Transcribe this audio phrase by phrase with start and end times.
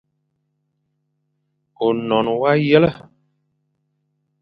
[1.87, 2.85] Ônon wa yel,,